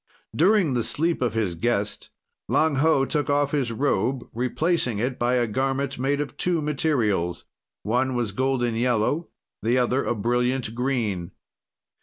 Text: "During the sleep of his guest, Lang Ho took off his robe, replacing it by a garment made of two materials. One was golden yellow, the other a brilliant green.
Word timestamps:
"During 0.35 0.73
the 0.73 0.81
sleep 0.81 1.21
of 1.21 1.35
his 1.35 1.53
guest, 1.53 2.09
Lang 2.49 2.77
Ho 2.77 3.05
took 3.05 3.29
off 3.29 3.51
his 3.51 3.71
robe, 3.71 4.27
replacing 4.33 4.97
it 4.97 5.19
by 5.19 5.35
a 5.35 5.45
garment 5.45 5.99
made 5.99 6.19
of 6.19 6.37
two 6.37 6.59
materials. 6.59 7.45
One 7.83 8.15
was 8.15 8.31
golden 8.31 8.73
yellow, 8.73 9.29
the 9.61 9.77
other 9.77 10.03
a 10.03 10.15
brilliant 10.15 10.73
green. 10.73 11.33